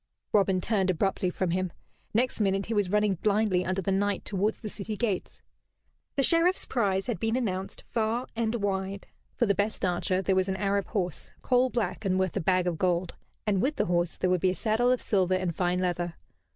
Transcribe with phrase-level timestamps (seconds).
[0.33, 1.71] Robin turned abruptly from him.
[2.11, 5.43] Next minute he was running blindly under the night towards the city gates.
[6.15, 9.05] The Sheriff's prize had been announced far and wide.
[9.35, 12.65] For the best archer there was an Arab horse, coal black and worth a bag
[12.65, 13.13] of gold,
[13.45, 16.15] and with the horse there would be a saddle of silver and fine leather.